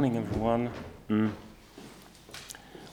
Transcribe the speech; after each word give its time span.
morning, 0.00 0.16
everyone. 0.16 0.70
Mm. 1.10 1.30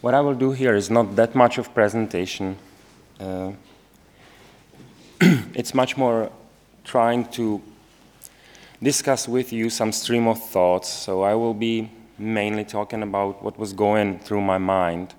What 0.02 0.14
I 0.14 0.20
will 0.20 0.34
do 0.34 0.52
here 0.52 0.76
is 0.76 0.90
not 0.90 1.16
that 1.16 1.36
much 1.36 1.58
of 1.58 1.74
presentation. 1.74 2.58
Uh, 3.18 3.54
it's 5.54 5.73
much 5.73 5.96
more 5.96 6.30
trying 6.84 7.23
to 7.30 7.62
discuss 8.84 9.26
with 9.26 9.54
you 9.54 9.70
some 9.70 9.94
stream 9.94 10.28
of 10.28 10.38
thoughts. 10.50 10.90
So 10.90 11.22
I 11.22 11.34
will 11.34 11.54
be 11.54 11.90
mainly 12.18 12.66
talking 12.66 13.02
about 13.04 13.42
what 13.42 13.58
was 13.58 13.71
going 13.71 14.20
through 14.20 14.42
my 14.42 14.58
mind 14.58 15.14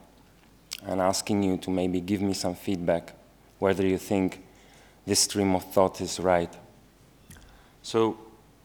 and 0.84 1.00
asking 1.00 1.42
you 1.42 1.56
to 1.56 1.70
maybe 1.70 2.02
give 2.02 2.20
me 2.20 2.34
some 2.34 2.54
feedback 2.54 3.14
whether 3.60 3.86
you 3.86 3.96
think 3.96 4.44
this 5.06 5.20
stream 5.20 5.54
of 5.54 5.64
thought 5.72 6.02
is 6.02 6.20
right. 6.20 6.54
So 7.80 8.18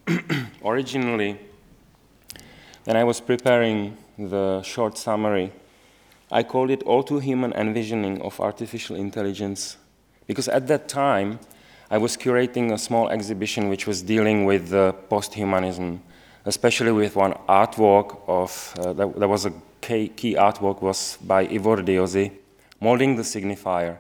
originally, 0.66 1.40
when 2.86 2.98
I 2.98 3.04
was 3.04 3.22
preparing 3.22 3.98
the 4.18 4.62
short 4.62 4.98
summary, 4.98 5.52
I 6.32 6.44
called 6.44 6.70
it 6.70 6.84
All 6.84 7.04
Too 7.04 7.20
Human 7.20 7.54
Envisioning 7.54 8.22
of 8.22 8.40
Artificial 8.40 8.96
Intelligence 8.96 9.78
because 10.28 10.48
at 10.48 10.68
that 10.68 10.90
time 10.90 11.40
I 11.90 11.98
was 11.98 12.18
curating 12.18 12.74
a 12.74 12.78
small 12.78 13.10
exhibition 13.10 13.70
which 13.70 13.88
was 13.88 14.02
dealing 14.02 14.46
with 14.46 14.74
uh, 14.74 14.94
post-humanism, 14.94 16.02
especially 16.46 16.92
with 16.92 17.16
one 17.16 17.34
artwork 17.48 18.20
of, 18.28 18.74
uh, 18.80 18.94
that, 18.94 19.20
that, 19.20 19.28
was 19.28 19.46
a 19.46 19.54
key, 19.80 20.10
key, 20.10 20.36
artwork 20.36 20.82
was 20.82 21.18
by 21.22 21.42
Ivor 21.42 21.78
Diosi, 21.78 22.32
Molding 22.82 23.16
the 23.16 23.22
Signifier. 23.22 23.98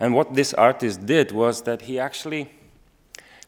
And 0.00 0.14
what 0.14 0.34
this 0.34 0.52
artist 0.54 1.06
did 1.06 1.30
was 1.30 1.62
that 1.62 1.82
he 1.82 1.98
actually 1.98 2.50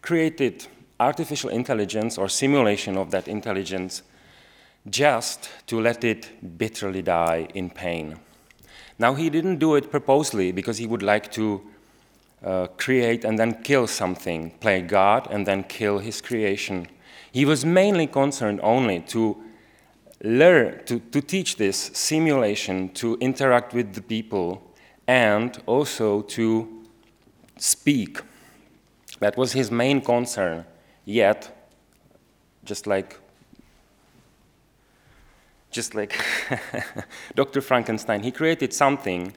created 0.03 0.67
artificial 1.01 1.51
intelligence 1.51 2.19
or 2.19 2.29
simulation 2.29 2.97
of 2.97 3.11
that 3.11 3.27
intelligence 3.27 4.03
just 4.91 5.51
to 5.67 5.81
let 5.81 6.05
it 6.05 6.59
bitterly 6.59 7.03
die 7.03 7.49
in 7.55 7.71
pain. 7.71 8.19
Now, 8.99 9.15
he 9.15 9.31
didn't 9.31 9.59
do 9.59 9.77
it 9.77 9.91
purposely 9.91 10.53
because 10.53 10.79
he 10.79 10.87
would 10.87 11.03
like 11.03 11.31
to 11.33 11.63
uh, 12.45 12.67
create 12.77 13.25
and 13.25 13.39
then 13.39 13.63
kill 13.63 13.87
something, 13.87 14.51
play 14.61 14.81
God 14.83 15.29
and 15.31 15.47
then 15.47 15.65
kill 15.65 15.99
his 15.99 16.21
creation. 16.21 16.89
He 17.31 17.45
was 17.45 17.65
mainly 17.65 18.07
concerned 18.07 18.61
only 18.63 19.01
to 19.09 19.37
learn, 20.23 20.85
to, 20.87 20.99
to 20.99 21.21
teach 21.21 21.57
this 21.57 21.91
simulation 21.95 22.89
to 22.95 23.17
interact 23.21 23.75
with 23.75 23.95
the 23.95 24.03
people 24.03 24.63
and 25.07 25.63
also 25.67 26.23
to 26.23 26.85
speak. 27.57 28.21
That 29.21 29.37
was 29.37 29.53
his 29.53 29.71
main 29.71 30.01
concern. 30.01 30.65
Yet, 31.05 31.55
just 32.65 32.87
like 32.87 33.19
just 35.71 35.95
like 35.95 36.19
Dr. 37.35 37.61
Frankenstein, 37.61 38.23
he 38.23 38.31
created 38.31 38.73
something 38.73 39.35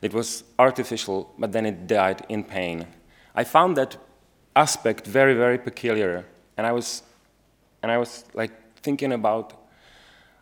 that 0.00 0.12
was 0.12 0.44
artificial, 0.58 1.32
but 1.38 1.52
then 1.52 1.66
it 1.66 1.86
died 1.86 2.24
in 2.28 2.44
pain. 2.44 2.86
I 3.34 3.44
found 3.44 3.76
that 3.76 3.96
aspect 4.54 5.06
very, 5.06 5.34
very 5.34 5.58
peculiar, 5.58 6.24
and 6.56 6.66
I 6.66 6.72
was, 6.72 7.02
and 7.82 7.90
I 7.90 7.98
was 7.98 8.24
like 8.34 8.52
thinking 8.76 9.12
about 9.12 9.52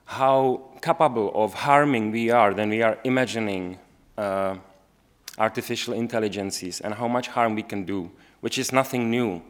how 0.04 0.62
capable 0.82 1.30
of 1.34 1.54
harming 1.54 2.10
we 2.10 2.30
are 2.30 2.52
than 2.52 2.68
we 2.70 2.82
are 2.82 2.98
imagining 3.04 3.78
uh, 4.18 4.56
artificial 5.38 5.94
intelligences 5.94 6.80
and 6.80 6.94
how 6.94 7.06
much 7.06 7.28
harm 7.28 7.54
we 7.54 7.62
can 7.62 7.84
do, 7.84 8.10
which 8.40 8.58
is 8.58 8.72
nothing 8.72 9.10
new. 9.10 9.40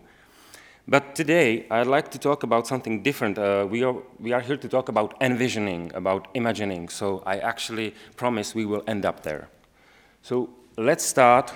But 0.91 1.15
today, 1.15 1.67
I'd 1.71 1.87
like 1.87 2.11
to 2.11 2.19
talk 2.19 2.43
about 2.43 2.67
something 2.67 3.05
different. 3.05 3.39
Uh, 3.39 3.65
we, 3.71 3.85
are, 3.85 3.95
we 4.19 4.33
are 4.33 4.41
here 4.41 4.57
to 4.57 4.69
talk 4.69 4.89
about 4.89 5.15
envisioning, 5.21 5.93
about 5.95 6.27
imagining, 6.35 6.89
so 6.89 7.23
I 7.25 7.39
actually 7.39 7.95
promise 8.17 8.57
we 8.57 8.67
will 8.67 8.83
end 8.89 9.07
up 9.07 9.23
there. 9.23 9.49
So 10.23 10.51
let's 10.77 11.05
start 11.05 11.55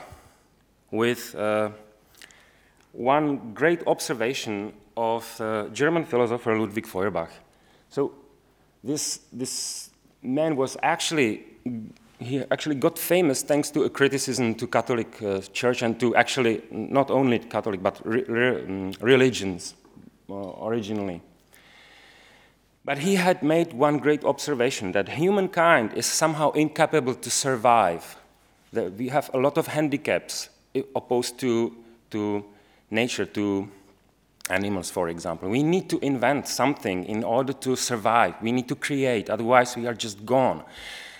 with 0.92 1.34
uh, 1.34 1.70
one 2.92 3.54
great 3.54 3.84
observation 3.88 4.72
of 4.96 5.40
uh, 5.40 5.66
German 5.72 6.04
philosopher 6.04 6.56
Ludwig 6.56 6.86
Feuerbach. 6.86 7.30
So 7.88 8.12
this, 8.84 9.18
this 9.32 9.90
man 10.22 10.54
was 10.54 10.76
actually 10.80 11.44
he 12.18 12.44
actually 12.50 12.76
got 12.76 12.98
famous 12.98 13.42
thanks 13.42 13.70
to 13.70 13.82
a 13.84 13.90
criticism 13.90 14.54
to 14.54 14.66
Catholic 14.66 15.22
uh, 15.22 15.40
Church 15.52 15.82
and 15.82 15.98
to 16.00 16.14
actually 16.16 16.62
not 16.70 17.10
only 17.10 17.38
Catholic 17.38 17.82
but 17.82 18.00
re 18.04 18.22
re 18.24 18.62
um, 18.62 18.92
religions 19.00 19.74
uh, 20.30 20.66
originally. 20.66 21.20
But 22.84 22.98
he 22.98 23.14
had 23.14 23.42
made 23.42 23.72
one 23.72 23.98
great 23.98 24.24
observation 24.24 24.92
that 24.92 25.08
humankind 25.08 25.94
is 25.94 26.04
somehow 26.04 26.50
incapable 26.52 27.14
to 27.14 27.30
survive. 27.30 28.16
That 28.72 28.92
we 28.92 29.08
have 29.08 29.30
a 29.32 29.38
lot 29.38 29.56
of 29.56 29.68
handicaps 29.68 30.50
opposed 30.94 31.38
to, 31.38 31.74
to 32.10 32.44
nature, 32.90 33.24
to 33.24 33.68
animals, 34.50 34.90
for 34.90 35.08
example. 35.08 35.48
We 35.48 35.62
need 35.62 35.88
to 35.90 35.98
invent 36.00 36.46
something 36.46 37.04
in 37.06 37.24
order 37.24 37.54
to 37.54 37.76
survive. 37.76 38.34
We 38.42 38.52
need 38.52 38.68
to 38.68 38.74
create, 38.74 39.30
otherwise, 39.30 39.76
we 39.76 39.86
are 39.86 39.94
just 39.94 40.26
gone. 40.26 40.62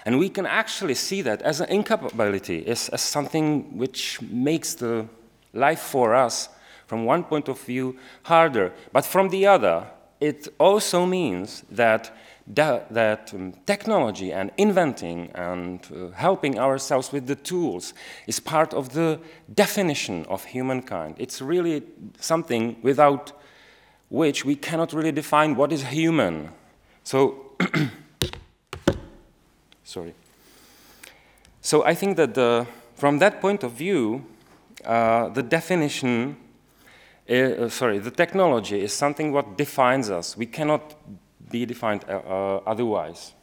And 0.04 0.18
we 0.18 0.28
can 0.28 0.46
actually 0.46 0.94
see 0.94 1.22
that 1.22 1.40
as 1.42 1.60
an 1.60 1.70
incapability, 1.70 2.66
as, 2.66 2.88
as 2.90 3.00
something 3.00 3.78
which 3.78 4.20
makes 4.20 4.74
the 4.74 5.06
life 5.54 5.80
for 5.80 6.14
us, 6.14 6.48
from 6.86 7.06
one 7.06 7.24
point 7.24 7.48
of 7.48 7.58
view, 7.60 7.96
harder. 8.24 8.72
But 8.92 9.06
from 9.06 9.30
the 9.30 9.46
other, 9.46 9.86
it 10.20 10.48
also 10.58 11.06
means 11.06 11.64
that, 11.70 12.14
that, 12.46 13.32
um, 13.34 13.54
technology 13.64 14.32
and 14.32 14.50
inventing 14.58 15.30
and 15.34 15.80
uh, 15.90 16.08
helping 16.14 16.58
ourselves 16.58 17.10
with 17.10 17.26
the 17.26 17.36
tools 17.36 17.94
is 18.26 18.40
part 18.40 18.74
of 18.74 18.92
the 18.92 19.18
definition 19.54 20.26
of 20.26 20.44
humankind. 20.44 21.14
It's 21.18 21.40
really 21.40 21.82
something 22.20 22.76
without 22.82 23.32
which 24.10 24.44
we 24.44 24.54
cannot 24.54 24.92
really 24.92 25.12
define 25.12 25.56
what 25.56 25.72
is 25.72 25.82
human. 25.84 26.50
So 27.04 27.56
Sorry. 29.94 30.14
So 31.60 31.84
I 31.84 31.94
think 31.94 32.16
that 32.16 32.34
the, 32.34 32.66
from 32.96 33.20
that 33.20 33.40
point 33.40 33.62
of 33.62 33.70
view, 33.70 34.26
uh, 34.84 35.28
the 35.28 35.42
definition, 35.42 36.36
uh, 37.30 37.68
sorry, 37.68 38.00
the 38.00 38.10
technology 38.10 38.80
is 38.80 38.92
something 38.92 39.30
what 39.30 39.56
defines 39.56 40.10
us. 40.10 40.36
We 40.36 40.46
cannot 40.46 40.96
be 41.48 41.64
defined 41.64 42.04
uh, 42.08 42.12
uh 42.12 42.60
otherwise. 42.66 43.34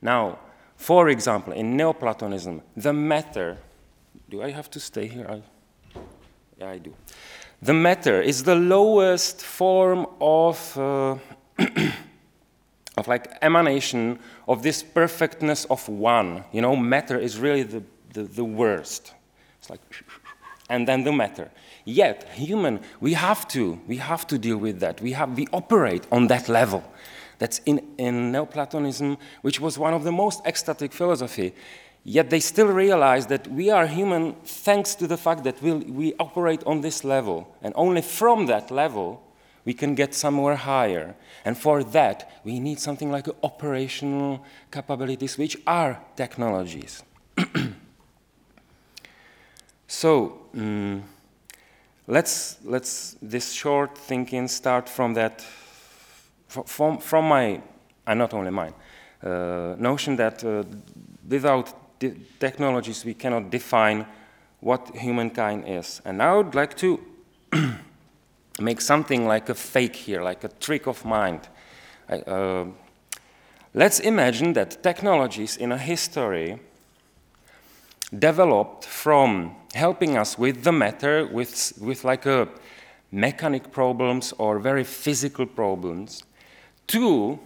Now, 0.00 0.38
for 0.76 1.10
example, 1.10 1.52
in 1.52 1.76
Neoplatonism, 1.76 2.62
the 2.74 2.92
matter, 2.94 3.58
do 4.30 4.42
I 4.42 4.52
have 4.52 4.70
to 4.70 4.80
stay 4.80 5.06
here? 5.06 5.26
I, 5.28 5.42
yeah, 6.58 6.70
I 6.70 6.78
do. 6.78 6.94
The 7.60 7.74
matter 7.74 8.22
is 8.22 8.42
the 8.42 8.54
lowest 8.54 9.42
form 9.42 10.06
of 10.18 10.78
uh, 10.78 11.16
of 12.96 13.08
like 13.08 13.36
emanation 13.42 14.18
of 14.46 14.62
this 14.62 14.82
perfectness 14.82 15.64
of 15.66 15.88
one. 15.88 16.44
You 16.52 16.62
know, 16.62 16.76
matter 16.76 17.18
is 17.18 17.38
really 17.38 17.62
the, 17.62 17.82
the, 18.12 18.22
the 18.22 18.44
worst. 18.44 19.12
It's 19.58 19.70
like, 19.70 19.80
and 20.68 20.86
then 20.88 21.04
the 21.04 21.12
matter. 21.12 21.50
Yet, 21.84 22.28
human, 22.30 22.80
we 23.00 23.14
have 23.14 23.46
to, 23.48 23.80
we 23.86 23.98
have 23.98 24.26
to 24.28 24.38
deal 24.38 24.56
with 24.56 24.80
that. 24.80 25.00
We, 25.00 25.12
have, 25.12 25.36
we 25.36 25.46
operate 25.52 26.06
on 26.10 26.28
that 26.28 26.48
level. 26.48 26.82
That's 27.38 27.58
in, 27.66 27.82
in 27.98 28.32
Neoplatonism, 28.32 29.18
which 29.42 29.60
was 29.60 29.78
one 29.78 29.92
of 29.92 30.04
the 30.04 30.12
most 30.12 30.44
ecstatic 30.46 30.92
philosophy. 30.92 31.54
Yet 32.04 32.30
they 32.30 32.40
still 32.40 32.68
realize 32.68 33.26
that 33.26 33.48
we 33.48 33.70
are 33.70 33.86
human 33.86 34.34
thanks 34.44 34.94
to 34.96 35.06
the 35.06 35.16
fact 35.16 35.42
that 35.44 35.60
we 35.62 35.72
we 35.72 36.14
operate 36.20 36.62
on 36.64 36.82
this 36.82 37.02
level. 37.02 37.48
And 37.62 37.72
only 37.76 38.02
from 38.02 38.46
that 38.46 38.70
level 38.70 39.22
we 39.64 39.74
can 39.74 39.94
get 39.94 40.14
somewhere 40.14 40.56
higher. 40.56 41.14
And 41.44 41.56
for 41.56 41.82
that, 41.84 42.40
we 42.44 42.60
need 42.60 42.78
something 42.80 43.10
like 43.10 43.28
operational 43.42 44.44
capabilities, 44.70 45.38
which 45.38 45.56
are 45.66 46.00
technologies. 46.16 47.02
so, 49.86 50.38
um, 50.54 51.04
let's, 52.06 52.58
let's, 52.64 53.16
this 53.22 53.52
short 53.52 53.96
thinking 53.96 54.48
start 54.48 54.88
from 54.88 55.14
that, 55.14 55.44
from, 56.48 56.98
from 56.98 57.24
my, 57.24 57.60
and 58.06 58.18
not 58.18 58.34
only 58.34 58.50
mine, 58.50 58.74
uh, 59.22 59.74
notion 59.78 60.16
that 60.16 60.44
uh, 60.44 60.62
without 61.28 61.72
technologies 62.38 63.04
we 63.04 63.14
cannot 63.14 63.50
define 63.50 64.06
what 64.60 64.90
humankind 64.94 65.64
is. 65.66 66.00
And 66.04 66.22
I 66.22 66.34
would 66.34 66.54
like 66.54 66.76
to 66.78 67.00
make 68.60 68.80
something 68.80 69.26
like 69.26 69.48
a 69.48 69.54
fake 69.54 69.96
here, 69.96 70.22
like 70.22 70.44
a 70.44 70.48
trick 70.48 70.86
of 70.86 71.04
mind. 71.04 71.48
Uh, 72.08 72.66
let's 73.72 74.00
imagine 74.00 74.52
that 74.52 74.82
technologies 74.82 75.56
in 75.56 75.72
a 75.72 75.78
history 75.78 76.60
developed 78.16 78.84
from 78.84 79.56
helping 79.74 80.16
us 80.16 80.38
with 80.38 80.62
the 80.62 80.72
matter, 80.72 81.26
with, 81.26 81.72
with 81.80 82.04
like 82.04 82.26
a 82.26 82.48
mechanic 83.10 83.72
problems 83.72 84.32
or 84.38 84.58
very 84.58 84.84
physical 84.84 85.46
problems, 85.46 86.22
to 86.86 87.38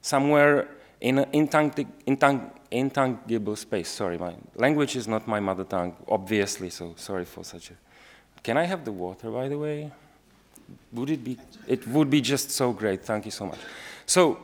somewhere 0.00 0.68
in 1.00 1.18
an 1.18 1.30
intang 1.32 2.50
intangible 2.70 3.56
space. 3.56 3.88
Sorry, 3.88 4.18
my 4.18 4.34
language 4.54 4.96
is 4.96 5.06
not 5.08 5.26
my 5.26 5.40
mother 5.40 5.64
tongue, 5.64 5.96
obviously, 6.08 6.70
so 6.70 6.94
sorry 6.96 7.24
for 7.24 7.44
such 7.44 7.70
a. 7.70 7.74
Can 8.42 8.56
I 8.56 8.64
have 8.64 8.84
the 8.84 8.92
water, 8.92 9.30
by 9.30 9.48
the 9.48 9.58
way? 9.58 9.92
Would 10.92 11.10
it 11.10 11.24
be? 11.24 11.38
It 11.66 11.86
would 11.88 12.10
be 12.10 12.20
just 12.20 12.50
so 12.50 12.72
great. 12.72 13.04
Thank 13.04 13.24
you 13.24 13.30
so 13.30 13.46
much. 13.46 13.58
So, 14.06 14.38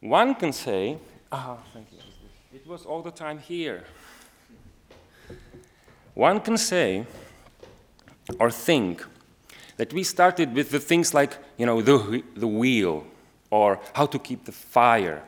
one 0.00 0.34
can 0.34 0.52
say, 0.52 0.98
ah, 1.30 1.58
thank 1.72 1.86
you. 1.92 1.98
It 2.54 2.66
was 2.66 2.84
all 2.84 3.02
the 3.02 3.10
time 3.10 3.38
here. 3.38 3.84
One 6.14 6.40
can 6.40 6.56
say 6.56 7.06
or 8.38 8.50
think 8.50 9.04
that 9.76 9.92
we 9.92 10.02
started 10.02 10.54
with 10.54 10.70
the 10.70 10.78
things 10.78 11.14
like, 11.14 11.38
you 11.56 11.64
know, 11.64 11.80
the, 11.80 12.22
the 12.36 12.46
wheel, 12.46 13.06
or 13.50 13.80
how 13.94 14.06
to 14.06 14.18
keep 14.18 14.44
the 14.44 14.52
fire, 14.52 15.22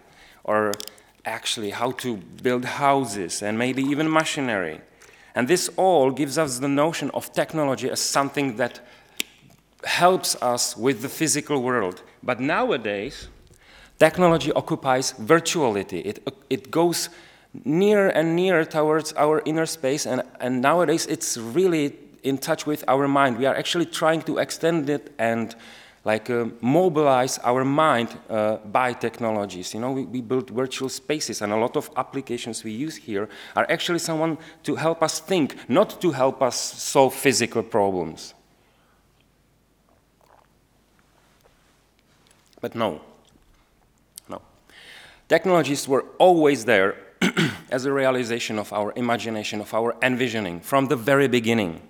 or 0.45 0.75
actually 1.25 1.71
how 1.71 1.93
to 1.93 2.17
build 2.43 2.65
houses, 2.65 3.43
and 3.43 3.59
maybe 3.59 3.83
even 3.83 4.13
machinery. 4.13 4.81
And 5.35 5.49
this 5.49 5.71
all 5.77 6.11
gives 6.11 6.37
us 6.37 6.59
the 6.59 6.69
notion 6.69 7.11
of 7.15 7.33
technology 7.33 7.89
as 7.89 8.01
something 8.01 8.57
that 8.57 8.81
helps 9.85 10.37
us 10.43 10.77
with 10.77 11.03
the 11.03 11.09
physical 11.09 11.63
world. 11.63 12.03
But 12.23 12.41
nowadays, 12.41 13.29
technology 13.99 14.53
occupies 14.53 15.13
virtuality. 15.15 16.05
It, 16.05 16.29
it 16.51 16.71
goes 16.71 17.09
nearer 17.65 18.09
and 18.09 18.35
nearer 18.35 18.65
towards 18.65 19.13
our 19.15 19.43
inner 19.45 19.67
space, 19.67 20.07
and, 20.07 20.23
and 20.41 20.61
nowadays 20.61 21.07
it's 21.07 21.37
really 21.37 21.97
in 22.23 22.39
touch 22.39 22.67
with 22.67 22.85
our 22.89 23.09
mind. 23.09 23.39
We 23.39 23.47
are 23.47 23.55
actually 23.55 23.87
trying 23.87 24.23
to 24.23 24.39
extend 24.39 24.89
it 24.89 25.13
and 25.19 25.55
like 26.05 26.31
uh, 26.31 26.47
mobilize 26.61 27.39
our 27.39 27.65
mind 27.65 28.09
uh, 28.29 28.57
by 28.57 28.93
technologies. 28.93 29.73
You 29.73 29.81
know, 29.81 29.93
we, 29.93 30.05
we, 30.05 30.21
build 30.21 30.51
virtual 30.51 30.89
spaces, 30.89 31.43
and 31.43 31.53
a 31.53 31.57
lot 31.57 31.77
of 31.77 31.91
applications 31.97 32.65
we 32.65 32.73
use 32.73 32.97
here 32.97 33.29
are 33.55 33.67
actually 33.71 34.01
someone 34.01 34.39
to 34.65 34.75
help 34.75 35.03
us 35.03 35.21
think, 35.21 35.57
not 35.69 36.01
to 36.01 36.11
help 36.11 36.43
us 36.43 36.57
solve 36.57 37.15
physical 37.15 37.63
problems. 37.63 38.35
But 42.63 42.77
no, 42.77 43.01
no. 44.29 44.41
Technologies 45.29 45.87
were 45.89 46.05
always 46.19 46.65
there 46.65 46.97
as 47.71 47.85
a 47.85 47.93
realization 47.93 48.57
of 48.59 48.73
our 48.73 48.93
imagination, 48.95 49.61
of 49.61 49.75
our 49.75 49.97
envisioning 50.01 50.61
from 50.61 50.87
the 50.87 50.97
very 50.97 51.27
beginning. 51.27 51.83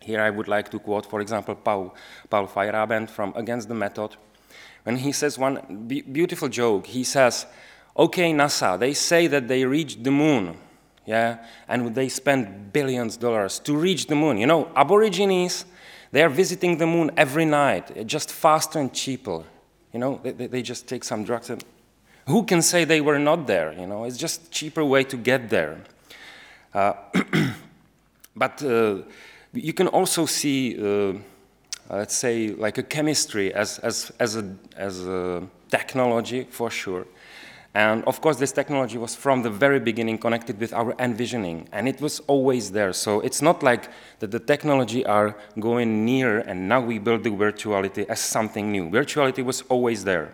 Here 0.00 0.22
I 0.22 0.30
would 0.30 0.48
like 0.48 0.70
to 0.70 0.78
quote, 0.78 1.04
for 1.04 1.20
example, 1.20 1.54
Paul, 1.54 1.94
Paul 2.30 2.46
Feyerabend 2.46 3.10
from 3.10 3.34
Against 3.36 3.68
the 3.68 3.74
Method. 3.74 4.16
When 4.84 4.96
he 4.96 5.12
says 5.12 5.38
one 5.38 5.84
be 5.86 6.00
beautiful 6.00 6.48
joke, 6.48 6.86
he 6.86 7.04
says, 7.04 7.44
okay, 7.94 8.32
NASA, 8.32 8.78
they 8.78 8.94
say 8.94 9.26
that 9.26 9.48
they 9.48 9.64
reached 9.66 10.02
the 10.02 10.10
moon, 10.10 10.56
yeah, 11.04 11.44
and 11.68 11.94
they 11.94 12.08
spend 12.08 12.72
billions 12.72 13.16
of 13.16 13.20
dollars 13.20 13.58
to 13.60 13.76
reach 13.76 14.06
the 14.06 14.14
moon. 14.14 14.38
You 14.38 14.46
know, 14.46 14.70
Aborigines, 14.74 15.66
they 16.10 16.22
are 16.22 16.30
visiting 16.30 16.78
the 16.78 16.86
moon 16.86 17.10
every 17.18 17.44
night, 17.44 18.06
just 18.06 18.32
faster 18.32 18.78
and 18.78 18.94
cheaper. 18.94 19.42
You 19.96 20.00
know, 20.00 20.20
they, 20.22 20.46
they 20.46 20.60
just 20.60 20.86
take 20.86 21.04
some 21.04 21.24
drugs 21.24 21.48
and 21.48 21.64
who 22.26 22.44
can 22.44 22.60
say 22.60 22.84
they 22.84 23.00
were 23.00 23.18
not 23.18 23.46
there? 23.46 23.72
You 23.72 23.86
know, 23.86 24.04
it's 24.04 24.18
just 24.18 24.50
cheaper 24.50 24.84
way 24.84 25.04
to 25.04 25.16
get 25.16 25.48
there. 25.48 25.78
Uh, 26.74 26.92
but 28.36 28.62
uh, 28.62 28.98
you 29.54 29.72
can 29.72 29.88
also 29.88 30.26
see, 30.26 30.76
uh, 30.78 31.14
let's 31.88 32.14
say, 32.14 32.48
like 32.48 32.76
a 32.76 32.82
chemistry 32.82 33.54
as, 33.54 33.78
as, 33.78 34.12
as, 34.18 34.36
a, 34.36 34.54
as 34.76 35.00
a 35.06 35.48
technology 35.70 36.46
for 36.50 36.70
sure. 36.70 37.06
And 37.76 38.02
of 38.04 38.22
course, 38.22 38.38
this 38.38 38.52
technology 38.52 38.96
was 38.96 39.14
from 39.14 39.42
the 39.42 39.50
very 39.50 39.78
beginning 39.78 40.16
connected 40.16 40.58
with 40.58 40.72
our 40.72 40.94
envisioning, 40.98 41.68
and 41.72 41.86
it 41.86 42.00
was 42.00 42.20
always 42.20 42.72
there. 42.72 42.94
So 42.94 43.20
it's 43.20 43.42
not 43.42 43.62
like 43.62 43.90
that 44.20 44.30
the 44.30 44.40
technology 44.40 45.04
are 45.04 45.36
going 45.60 46.06
near 46.06 46.38
and 46.38 46.70
now 46.70 46.80
we 46.80 46.98
build 46.98 47.22
the 47.22 47.28
virtuality 47.28 48.06
as 48.08 48.18
something 48.18 48.72
new. 48.72 48.88
Virtuality 48.88 49.44
was 49.44 49.60
always 49.68 50.04
there. 50.04 50.32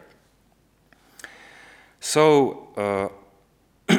So, 1.98 2.68
uh, 3.88 3.98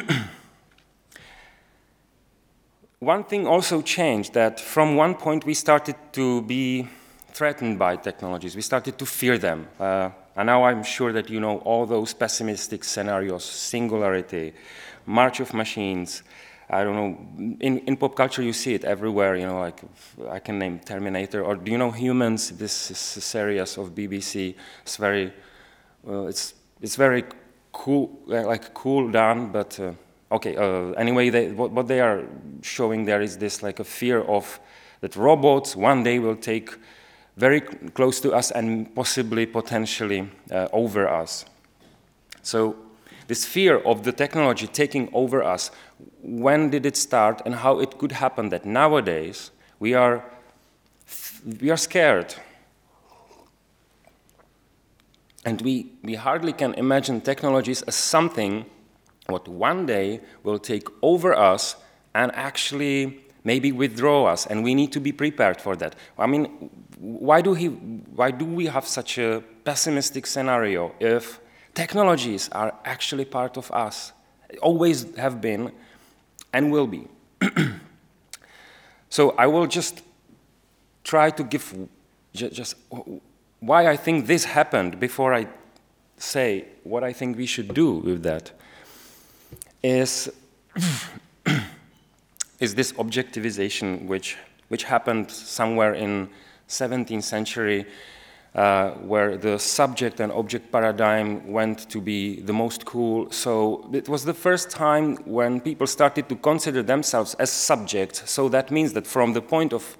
one 2.98 3.24
thing 3.24 3.46
also 3.46 3.82
changed 3.82 4.32
that 4.32 4.58
from 4.58 4.96
one 4.96 5.16
point 5.16 5.44
we 5.44 5.52
started 5.52 5.96
to 6.12 6.40
be 6.40 6.88
threatened 7.34 7.78
by 7.78 7.96
technologies. 7.96 8.56
We 8.56 8.62
started 8.62 8.96
to 8.98 9.04
fear 9.04 9.36
them. 9.36 9.68
Uh, 9.78 10.08
and 10.36 10.46
now 10.46 10.64
I'm 10.64 10.82
sure 10.82 11.12
that 11.12 11.30
you 11.30 11.40
know 11.40 11.58
all 11.58 11.86
those 11.86 12.14
pessimistic 12.14 12.84
scenarios, 12.84 13.44
singularity, 13.44 14.52
march 15.06 15.40
of 15.40 15.54
machines. 15.54 16.22
I 16.68 16.82
don't 16.82 16.96
know, 16.96 17.56
in, 17.60 17.78
in 17.80 17.96
pop 17.96 18.16
culture 18.16 18.42
you 18.42 18.54
see 18.54 18.72
it 18.72 18.84
everywhere, 18.84 19.36
you 19.36 19.46
know, 19.46 19.60
like 19.60 19.80
I 20.30 20.38
can 20.38 20.58
name 20.58 20.78
Terminator, 20.78 21.44
or 21.44 21.56
do 21.56 21.70
you 21.70 21.76
know 21.76 21.90
Humans, 21.90 22.52
this, 22.52 22.72
series 22.72 23.76
of 23.76 23.94
BBC, 23.94 24.54
it's 24.82 24.96
very, 24.96 25.32
uh, 26.08 26.22
it's, 26.22 26.54
it's 26.80 26.96
very 26.96 27.24
cool, 27.70 28.18
like 28.26 28.72
cool 28.72 29.10
done, 29.10 29.52
but 29.52 29.78
uh, 29.78 29.92
okay, 30.32 30.56
uh, 30.56 30.92
anyway, 30.92 31.28
they, 31.28 31.50
what, 31.52 31.70
what 31.70 31.86
they 31.86 32.00
are 32.00 32.24
showing 32.62 33.04
there 33.04 33.20
is 33.20 33.36
this 33.36 33.62
like 33.62 33.78
a 33.78 33.84
fear 33.84 34.22
of 34.22 34.58
that 35.00 35.16
robots 35.16 35.76
one 35.76 36.02
day 36.02 36.18
will 36.18 36.36
take 36.36 36.70
very 37.36 37.60
close 37.60 38.20
to 38.20 38.32
us 38.32 38.50
and 38.50 38.94
possibly, 38.94 39.46
potentially 39.46 40.30
uh, 40.50 40.68
over 40.72 41.08
us. 41.08 41.44
So, 42.42 42.76
this 43.26 43.44
fear 43.44 43.78
of 43.78 44.04
the 44.04 44.12
technology 44.12 44.66
taking 44.66 45.08
over 45.12 45.42
us, 45.42 45.70
when 46.22 46.70
did 46.70 46.84
it 46.84 46.96
start 46.96 47.40
and 47.46 47.54
how 47.54 47.80
it 47.80 47.96
could 47.98 48.12
happen 48.12 48.50
that 48.50 48.66
nowadays 48.66 49.50
we 49.80 49.94
are, 49.94 50.22
we 51.60 51.70
are 51.70 51.76
scared. 51.76 52.34
And 55.46 55.60
we, 55.62 55.92
we 56.02 56.14
hardly 56.14 56.52
can 56.52 56.74
imagine 56.74 57.20
technologies 57.22 57.82
as 57.82 57.94
something 57.94 58.66
what 59.26 59.48
one 59.48 59.86
day 59.86 60.20
will 60.42 60.58
take 60.58 60.86
over 61.02 61.34
us 61.34 61.76
and 62.14 62.30
actually 62.34 63.23
maybe 63.44 63.70
withdraw 63.72 64.24
us, 64.26 64.46
and 64.46 64.64
we 64.64 64.74
need 64.74 64.90
to 64.92 65.00
be 65.00 65.12
prepared 65.12 65.60
for 65.60 65.76
that. 65.76 65.94
I 66.18 66.26
mean, 66.26 66.70
why 66.98 67.42
do, 67.42 67.54
he, 67.54 67.68
why 67.68 68.30
do 68.30 68.44
we 68.44 68.66
have 68.66 68.86
such 68.86 69.18
a 69.18 69.42
pessimistic 69.64 70.26
scenario 70.26 70.94
if 70.98 71.40
technologies 71.74 72.48
are 72.52 72.74
actually 72.84 73.26
part 73.26 73.56
of 73.56 73.70
us, 73.70 74.12
always 74.62 75.14
have 75.16 75.40
been, 75.40 75.70
and 76.52 76.72
will 76.72 76.86
be? 76.86 77.08
so 79.10 79.30
I 79.32 79.46
will 79.46 79.66
just 79.66 80.02
try 81.04 81.30
to 81.30 81.44
give 81.44 81.88
just 82.32 82.76
why 83.60 83.86
I 83.86 83.96
think 83.96 84.26
this 84.26 84.44
happened 84.44 84.98
before 84.98 85.32
I 85.34 85.46
say 86.18 86.66
what 86.82 87.04
I 87.04 87.12
think 87.12 87.36
we 87.36 87.46
should 87.46 87.74
do 87.74 87.92
with 87.92 88.22
that 88.22 88.50
is 89.82 90.30
is 92.60 92.74
this 92.74 92.92
objectivization 92.92 94.06
which, 94.06 94.36
which 94.68 94.84
happened 94.84 95.30
somewhere 95.30 95.94
in 95.94 96.28
17th 96.68 97.22
century 97.22 97.86
uh, 98.54 98.92
where 98.92 99.36
the 99.36 99.58
subject 99.58 100.20
and 100.20 100.30
object 100.32 100.70
paradigm 100.70 101.50
went 101.50 101.90
to 101.90 102.00
be 102.00 102.40
the 102.40 102.52
most 102.52 102.84
cool. 102.84 103.28
So 103.32 103.88
it 103.92 104.08
was 104.08 104.24
the 104.24 104.34
first 104.34 104.70
time 104.70 105.16
when 105.24 105.60
people 105.60 105.88
started 105.88 106.28
to 106.28 106.36
consider 106.36 106.82
themselves 106.82 107.34
as 107.34 107.50
subjects. 107.50 108.30
So 108.30 108.48
that 108.50 108.70
means 108.70 108.92
that 108.92 109.06
from 109.06 109.32
the 109.32 109.42
point 109.42 109.72
of 109.72 109.98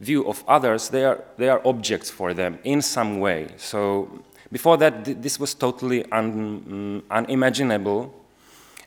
view 0.00 0.26
of 0.26 0.42
others, 0.48 0.88
they 0.88 1.04
are, 1.04 1.22
they 1.36 1.48
are 1.48 1.64
objects 1.64 2.10
for 2.10 2.34
them 2.34 2.58
in 2.64 2.82
some 2.82 3.20
way. 3.20 3.48
So 3.56 4.24
before 4.50 4.76
that, 4.78 5.04
th 5.04 5.16
this 5.20 5.38
was 5.38 5.54
totally 5.54 6.02
un, 6.10 6.26
um, 6.26 7.02
unimaginable. 7.10 8.10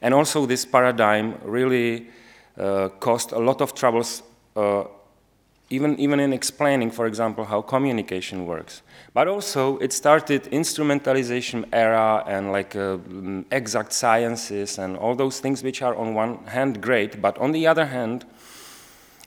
And 0.01 0.13
also 0.13 0.45
this 0.45 0.65
paradigm 0.65 1.39
really 1.43 2.07
caused 2.99 3.31
a 3.31 3.39
lot 3.39 3.61
of 3.61 3.73
troubles, 3.75 4.23
uh, 4.55 4.85
even, 5.69 5.99
even 5.99 6.19
in 6.19 6.33
explaining, 6.33 6.91
for 6.91 7.05
example, 7.05 7.45
how 7.45 7.61
communication 7.61 8.45
works. 8.45 8.81
But 9.13 9.27
also, 9.27 9.77
it 9.77 9.93
started 9.93 10.43
instrumentalization 10.45 11.65
era 11.73 12.23
and 12.25 12.51
like 12.51 12.75
uh, 12.75 12.97
exact 13.51 13.93
sciences 13.93 14.77
and 14.77 14.97
all 14.97 15.15
those 15.15 15.39
things 15.39 15.63
which 15.63 15.81
are 15.81 15.95
on 15.95 16.13
one 16.13 16.45
hand 16.45 16.81
great, 16.81 17.21
but 17.21 17.37
on 17.37 17.51
the 17.51 17.67
other 17.67 17.85
hand, 17.85 18.25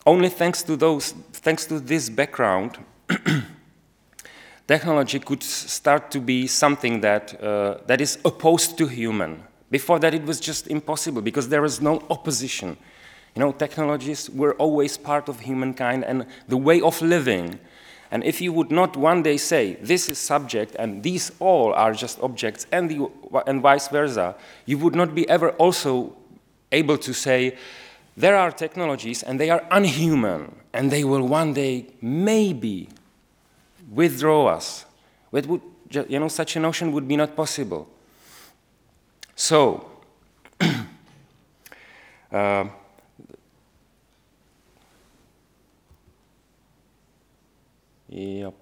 only 0.07 0.29
thanks 0.29 0.63
to 0.63 0.77
those, 0.77 1.13
thanks 1.33 1.67
to 1.67 1.79
this 1.79 2.09
background, 2.09 2.79
technology 4.67 5.19
could 5.19 5.43
start 5.43 6.11
to 6.11 6.21
be 6.21 6.47
something 6.47 7.01
that, 7.01 7.43
uh, 7.43 7.79
that 7.87 8.01
is 8.01 8.19
opposed 8.25 8.79
to 8.79 8.87
human. 8.87 9.43
Before 9.71 9.99
that, 9.99 10.15
it 10.15 10.25
was 10.25 10.41
just 10.41 10.69
impossible 10.69 11.23
because 11.23 11.49
there 11.49 11.63
was 11.63 11.81
no 11.81 12.03
opposition. 12.11 12.77
You 13.35 13.41
know, 13.41 13.53
technologies 13.53 14.29
were 14.31 14.55
always 14.55 14.97
part 14.99 15.29
of 15.29 15.41
humankind 15.41 16.05
and 16.05 16.27
the 16.49 16.57
way 16.57 16.81
of 16.81 17.01
living. 17.01 17.61
And 18.11 18.25
if 18.25 18.41
you 18.41 18.53
would 18.53 18.73
not 18.73 18.97
one 18.97 19.23
day 19.23 19.37
say, 19.37 19.75
this 19.75 20.09
is 20.09 20.19
subject 20.19 20.75
and 20.79 21.03
these 21.03 21.31
all 21.39 21.73
are 21.73 21.93
just 21.93 22.19
objects 22.21 22.67
and, 22.73 22.91
the, 22.91 23.09
and 23.47 23.63
vice 23.63 23.87
versa, 23.87 24.35
you 24.67 24.79
would 24.79 24.97
not 24.97 25.15
be 25.15 25.29
ever 25.29 25.51
also 25.51 26.17
able 26.73 26.99
to 26.99 27.15
say, 27.15 27.57
there 28.17 28.37
are 28.37 28.51
technologies 28.51 29.23
and 29.23 29.39
they 29.39 29.49
are 29.49 29.65
unhuman 29.71 30.57
and 30.73 30.91
they 30.91 31.05
will 31.05 31.27
one 31.27 31.55
day 31.55 31.87
maybe 32.03 32.89
withdraw 33.91 34.47
us. 34.47 34.85
Would, 35.31 35.63
you 36.09 36.19
know, 36.19 36.29
such 36.29 36.57
a 36.57 36.61
notion 36.61 36.91
would 36.93 37.07
be 37.07 37.17
not 37.17 37.37
possible. 37.37 37.89
So, 39.37 39.89
uh, 42.33 42.65
Yep. 48.11 48.55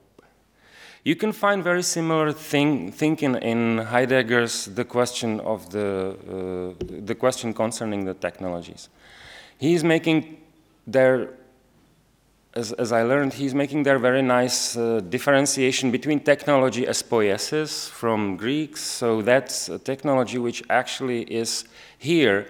You 1.04 1.16
can 1.16 1.32
find 1.32 1.64
very 1.64 1.82
similar 1.82 2.32
thing, 2.32 2.92
thinking 2.92 3.34
in 3.36 3.78
Heidegger's 3.78 4.66
The 4.66 4.84
Question 4.84 5.40
of 5.40 5.70
the, 5.70 6.76
uh, 6.78 6.84
the 7.06 7.14
question 7.14 7.54
concerning 7.54 8.04
the 8.04 8.12
technologies. 8.12 8.90
He's 9.58 9.82
making 9.82 10.42
there, 10.86 11.30
as, 12.52 12.72
as 12.72 12.92
I 12.92 13.04
learned, 13.04 13.32
he's 13.32 13.54
making 13.54 13.84
there 13.84 13.98
very 13.98 14.20
nice 14.20 14.76
uh, 14.76 15.00
differentiation 15.00 15.90
between 15.90 16.20
technology 16.20 16.86
as 16.86 17.02
poiesis 17.02 17.88
from 17.88 18.36
Greeks. 18.36 18.82
So 18.82 19.22
that's 19.22 19.70
a 19.70 19.78
technology 19.78 20.36
which 20.36 20.62
actually 20.68 21.22
is 21.22 21.64
here 21.96 22.48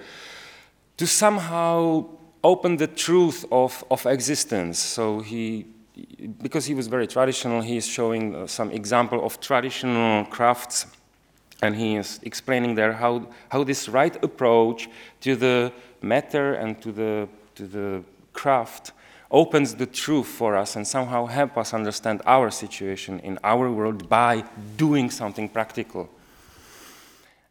to 0.97 1.07
somehow 1.07 2.07
open 2.43 2.77
the 2.77 2.89
truth 2.89 3.45
of, 3.53 3.85
of 3.89 4.05
existence. 4.05 4.81
So 4.81 5.21
he 5.21 5.67
because 6.43 6.67
he 6.67 6.75
was 6.75 6.87
very 6.87 7.07
traditional, 7.07 7.61
he 7.61 7.77
is 7.77 7.87
showing 7.87 8.35
uh, 8.35 8.47
some 8.47 8.71
example 8.71 9.25
of 9.25 9.41
traditional 9.41 10.25
crafts, 10.27 10.87
and 11.63 11.75
he 11.75 11.97
is 11.97 12.21
explaining 12.23 12.75
there 12.75 12.93
how, 12.93 13.27
how 13.49 13.65
this 13.65 13.89
right 13.89 14.23
approach 14.23 14.89
to 15.21 15.35
the 15.37 15.73
matter 16.01 16.55
and 16.55 16.81
to 16.83 16.93
the, 16.93 17.29
to 17.55 17.67
the 17.67 18.03
craft 18.33 18.93
opens 19.31 19.75
the 19.75 19.87
truth 19.87 20.27
for 20.27 20.57
us 20.57 20.77
and 20.77 20.87
somehow 20.87 21.27
help 21.27 21.59
us 21.59 21.75
understand 21.75 22.23
our 22.25 22.51
situation 22.51 23.21
in 23.21 23.39
our 23.45 23.71
world 23.71 24.09
by 24.09 24.45
doing 24.77 25.11
something 25.11 25.49
practical. 25.49 26.09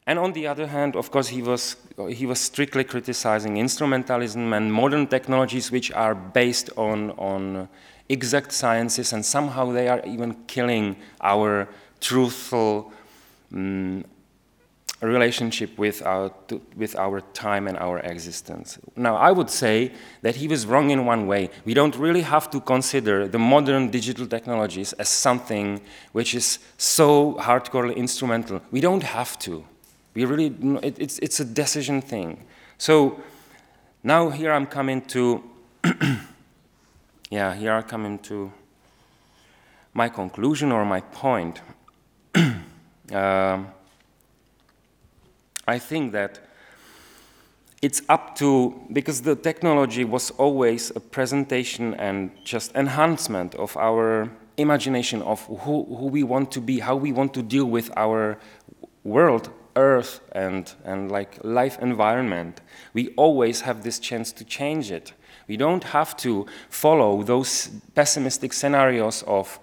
And 0.08 0.18
on 0.18 0.32
the 0.32 0.48
other 0.48 0.68
hand, 0.68 0.96
of 0.96 1.12
course, 1.12 1.28
he 1.28 1.42
was, 1.42 1.76
he 2.10 2.26
was 2.26 2.40
strictly 2.40 2.86
criticizing 2.86 3.56
instrumentalism 3.56 4.56
and 4.56 4.72
modern 4.72 5.06
technologies 5.06 5.70
which 5.70 5.92
are 5.92 6.16
based 6.16 6.70
on, 6.78 7.12
on 7.12 7.68
exact 8.10 8.52
sciences, 8.52 9.14
and 9.14 9.26
somehow 9.26 9.72
they 9.72 9.88
are 9.88 10.02
even 10.06 10.36
killing 10.48 10.96
our 11.22 11.68
truthful 12.00 12.92
um, 13.54 14.04
relationship 15.02 15.78
with 15.78 16.02
our, 16.06 16.32
with 16.76 16.96
our 16.96 17.22
time 17.34 17.68
and 17.68 17.78
our 17.78 18.00
existence. 18.00 18.80
Now, 18.96 19.16
I 19.16 19.32
would 19.32 19.50
say 19.50 19.92
that 20.24 20.38
he 20.38 20.48
was 20.48 20.66
wrong 20.66 20.90
in 20.90 21.06
one 21.06 21.28
way. 21.28 21.50
We 21.66 21.74
don't 21.76 21.96
really 21.96 22.22
have 22.22 22.50
to 22.52 22.60
consider 22.60 23.28
the 23.28 23.38
modern 23.38 23.92
digital 23.92 24.26
technologies 24.26 24.94
as 24.94 25.10
something 25.10 25.82
which 26.14 26.34
is 26.34 26.60
so 26.78 27.36
hardcorely 27.36 27.96
instrumental. 27.96 28.62
We 28.72 28.82
don't 28.82 29.04
have 29.04 29.38
to. 29.40 29.64
We 30.16 30.26
really, 30.26 30.48
it, 30.82 30.98
it's, 31.00 31.20
it's 31.20 31.40
a 31.40 31.46
decision 31.46 32.02
thing. 32.02 32.44
So 32.80 33.22
now 34.04 34.30
here 34.30 34.52
I'm 34.52 34.66
coming 34.66 35.02
to 35.08 35.44
yeah, 37.30 37.54
here 37.54 37.74
I 37.74 37.82
come 37.82 38.06
into 38.06 38.52
my 39.94 40.10
conclusion 40.10 40.72
or 40.72 40.86
my 40.86 41.02
point. 41.02 41.62
uh, 43.12 43.60
I 45.68 45.80
think 45.80 46.14
that 46.14 46.40
it's 47.82 48.02
up 48.10 48.36
to, 48.38 48.74
because 48.92 49.22
the 49.22 49.36
technology 49.36 50.04
was 50.04 50.32
always 50.32 50.92
a 50.96 51.00
presentation 51.00 51.94
and 51.96 52.32
just 52.44 52.74
enhancement 52.76 53.54
of 53.56 53.76
our 53.78 54.30
imagination 54.58 55.22
of 55.22 55.46
who, 55.46 55.84
who 55.86 56.08
we 56.08 56.24
want 56.24 56.52
to 56.52 56.62
be, 56.62 56.80
how 56.80 56.96
we 56.96 57.12
want 57.12 57.34
to 57.34 57.44
deal 57.44 57.66
with 57.66 57.92
our 57.96 58.40
world, 59.04 59.50
earth, 59.76 60.22
and, 60.32 60.74
and 60.84 61.12
like 61.12 61.38
life 61.44 61.78
environment. 61.80 62.62
We 62.94 63.10
always 63.16 63.62
have 63.62 63.84
this 63.84 64.00
chance 64.00 64.32
to 64.34 64.44
change 64.44 64.92
it. 64.92 65.14
We 65.48 65.58
don't 65.58 65.84
have 65.84 66.18
to 66.18 66.46
follow 66.70 67.24
those 67.24 67.70
pessimistic 67.96 68.54
scenarios 68.54 69.24
of 69.24 69.60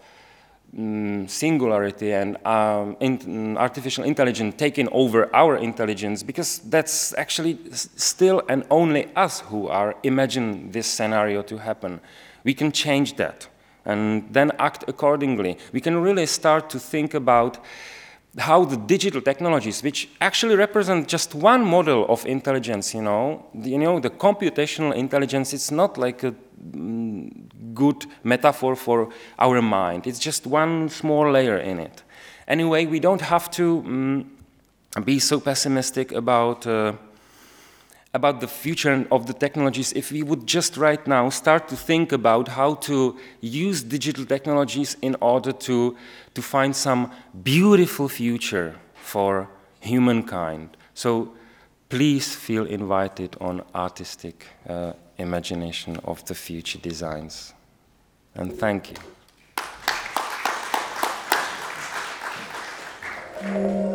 mm, 0.77 1.29
singularity 1.29 2.13
and 2.13 2.37
um, 2.47 2.97
in, 3.01 3.19
mm, 3.19 3.57
artificial 3.57 4.05
intelligence 4.05 4.55
taking 4.57 4.89
over 4.93 5.35
our 5.35 5.57
intelligence 5.57 6.23
because 6.23 6.59
that's 6.71 7.15
actually 7.19 7.59
still 7.73 8.43
and 8.49 8.65
only 8.71 9.15
us 9.15 9.41
who 9.41 9.69
are 9.69 9.95
imagine 10.03 10.71
this 10.71 10.87
scenario 10.87 11.43
to 11.43 11.59
happen. 11.59 12.01
We 12.45 12.55
can 12.55 12.73
change 12.73 13.17
that 13.17 13.49
and 13.85 14.25
then 14.33 14.53
act 14.59 14.85
accordingly. 14.89 15.59
We 15.73 15.81
can 15.81 15.97
really 15.97 16.27
start 16.27 16.71
to 16.71 16.79
think 16.79 17.15
about 17.15 17.59
how 18.39 18.65
the 18.65 18.77
digital 18.77 19.21
technologies, 19.21 19.83
which 19.83 20.09
actually 20.21 20.57
represent 20.57 21.09
just 21.09 21.35
one 21.35 21.65
model 21.65 22.07
of 22.09 22.27
intelligence, 22.27 22.95
you 22.95 23.03
know, 23.03 23.47
the, 23.55 23.71
you 23.71 23.79
know, 23.79 24.01
the 24.01 24.11
computational 24.11 24.95
intelligence, 24.95 25.53
it's 25.53 25.71
not 25.71 25.97
like 25.97 26.25
a 26.25 26.35
mm, 26.73 27.31
good 27.75 28.07
metaphor 28.25 28.75
for 28.75 29.09
our 29.39 29.63
mind. 29.63 30.07
It's 30.07 30.19
just 30.19 30.47
one 30.47 30.89
small 30.89 31.31
layer 31.31 31.59
in 31.59 31.79
it. 31.79 32.03
Anyway, 32.49 32.87
we 32.87 32.99
don't 32.99 33.21
have 33.21 33.51
to 33.53 33.83
mm, 33.83 35.05
be 35.05 35.19
so 35.19 35.39
pessimistic 35.39 36.13
about 36.13 36.67
uh, 36.67 36.95
about 38.15 38.41
the 38.41 38.47
future 38.47 39.07
of 39.11 39.27
the 39.27 39.33
technologies 39.33 39.93
if 39.93 40.13
we 40.13 40.23
would 40.23 40.47
just 40.47 40.77
right 40.77 41.05
now 41.07 41.29
start 41.29 41.69
to 41.69 41.77
think 41.77 42.13
about 42.13 42.47
how 42.49 42.75
to 42.75 43.17
use 43.41 43.83
digital 43.83 44.25
technologies 44.25 44.97
in 45.03 45.17
order 45.21 45.53
to, 45.53 45.97
to 46.33 46.41
find 46.41 46.75
some 46.75 47.11
beautiful 47.43 48.09
future 48.09 48.77
for 48.95 49.49
humankind. 49.81 50.77
So 50.95 51.35
please 51.89 52.35
feel 52.37 52.67
invited 52.67 53.37
on 53.41 53.63
artistic 53.75 54.47
uh, 54.69 54.93
imagination 55.19 55.99
of 56.05 56.25
the 56.25 56.35
future 56.35 56.79
designs. 56.79 57.53
And 58.37 58.53
thank 58.53 58.93
you. 63.43 63.94